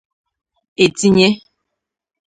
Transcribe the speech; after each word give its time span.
etinye 0.85 1.29